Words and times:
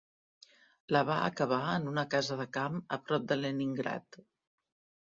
La 0.95 1.01
va 1.09 1.17
acabar 1.25 1.59
en 1.75 1.85
una 1.93 2.07
casa 2.17 2.41
de 2.41 2.49
camp 2.59 2.81
a 2.99 3.01
prop 3.07 3.33
de 3.35 3.41
Leningrad. 3.45 4.25